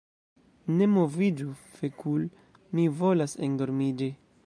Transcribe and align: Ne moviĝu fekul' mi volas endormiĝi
Ne 0.79 0.87
moviĝu 0.93 1.51
fekul' 1.81 2.27
mi 2.79 2.91
volas 3.03 3.41
endormiĝi 3.51 4.15